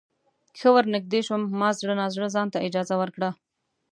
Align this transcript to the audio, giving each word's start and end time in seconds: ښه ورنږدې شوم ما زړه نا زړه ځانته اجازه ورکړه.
ښه 0.59 0.69
ورنږدې 0.75 1.19
شوم 1.27 1.41
ما 1.59 1.69
زړه 1.79 1.93
نا 1.99 2.05
زړه 2.15 2.27
ځانته 2.35 2.57
اجازه 2.67 2.95
ورکړه. 3.01 3.29